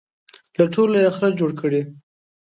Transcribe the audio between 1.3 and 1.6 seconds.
جوړ